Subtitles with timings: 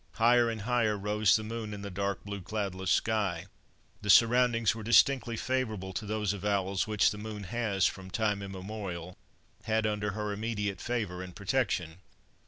[0.13, 5.37] Higher and higher rose the moon in the dark blue, cloudless sky—the surroundings were distinctly
[5.37, 9.15] favourable to those avowals which the moon has, from time immemorial,
[9.65, 11.97] had under her immediate favour and protection.